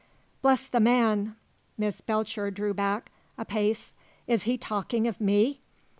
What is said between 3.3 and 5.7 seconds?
a pace "is he talking of me?"